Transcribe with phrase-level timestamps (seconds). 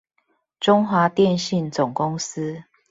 [0.59, 2.63] 中華電信總公司